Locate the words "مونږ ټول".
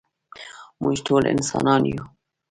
0.81-1.23